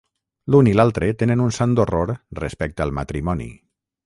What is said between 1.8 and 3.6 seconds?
horror respecte al matrimoni.